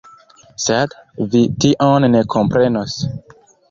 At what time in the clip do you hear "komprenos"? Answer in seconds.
2.39-3.01